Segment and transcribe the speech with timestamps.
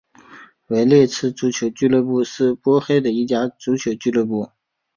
[0.65, 4.49] 维列兹足球俱乐部是波黑的一家足球俱乐部。